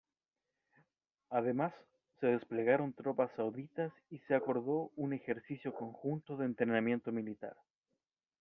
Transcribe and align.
Además 1.29 1.75
se 2.19 2.25
desplegaron 2.25 2.91
tropas 2.93 3.29
sauditas 3.35 3.93
y 4.09 4.17
se 4.27 4.33
acordó 4.33 4.89
un 4.95 5.13
ejercicio 5.13 5.75
conjunto 5.75 6.37
de 6.37 6.45
entrenamiento 6.45 7.11
militar. 7.11 7.55